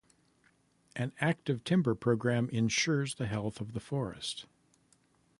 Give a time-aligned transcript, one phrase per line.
[0.95, 4.47] An active timber program insures the health of the forest.